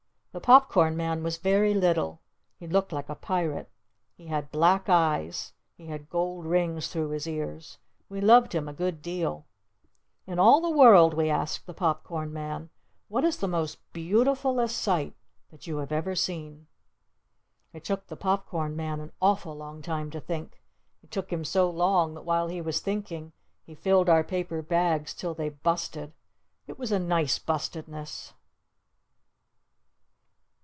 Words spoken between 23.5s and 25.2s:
he filled our paper bags